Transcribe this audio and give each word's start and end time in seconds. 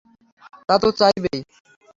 তা 0.69 0.75
তো 0.81 0.89
চাইবেই। 0.91 1.39